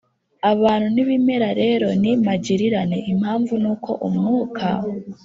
[0.51, 2.97] abantu n'ibimera rero ni magirirane.
[3.11, 4.67] impamvu ni uko umwuka